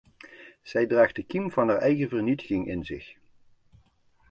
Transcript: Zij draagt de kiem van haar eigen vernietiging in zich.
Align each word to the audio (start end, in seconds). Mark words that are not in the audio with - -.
Zij 0.61 0.85
draagt 0.85 1.15
de 1.15 1.23
kiem 1.23 1.51
van 1.51 1.67
haar 1.69 1.77
eigen 1.77 2.09
vernietiging 2.09 2.67
in 2.67 2.85
zich. 2.85 3.15